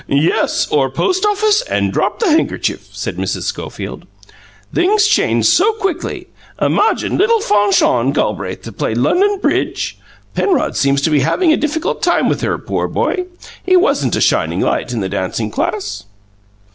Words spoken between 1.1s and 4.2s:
office' and 'Drop the handkerchief,'" said Mrs. Schofield.